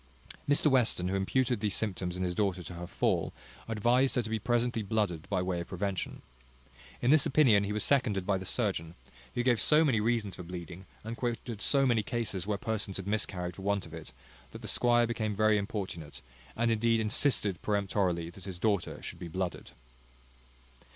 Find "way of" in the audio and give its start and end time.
5.43-5.67